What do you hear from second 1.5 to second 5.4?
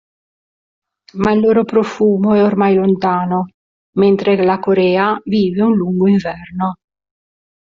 profumo è ormai lontano, mentre la Corea